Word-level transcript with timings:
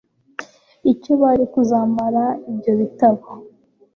icyo 0.91 1.11
bari 1.21 1.45
kuzamaza 1.53 2.25
ibyo 2.51 2.73
bitabo 2.79 3.21